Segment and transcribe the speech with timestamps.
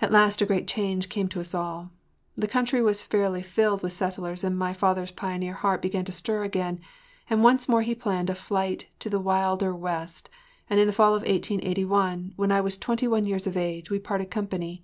[0.00, 1.92] AT last a great change came to us all.
[2.36, 6.42] The country was fairly filled with settlers and my father’s pioneer heart began to stir
[6.42, 6.80] again,
[7.30, 10.28] and once more he planned a flight into the wilder West,
[10.68, 14.00] and in the fall of 1881, when I was twenty one years of age, we
[14.00, 14.82] parted company.